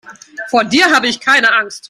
Vor 0.49 0.63
dir 0.63 0.89
habe 0.95 1.07
ich 1.09 1.19
keine 1.19 1.53
Angst. 1.53 1.79